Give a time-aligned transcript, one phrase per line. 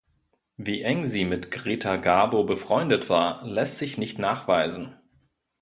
[0.57, 4.95] Wie eng sie mit Greta Garbo befreundet war, lässt sich nicht nachweisen.